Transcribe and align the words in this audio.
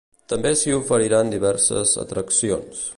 També 0.31 0.53
s’hi 0.61 0.73
oferiran 0.77 1.29
diverses 1.37 1.95
atraccions. 2.07 2.87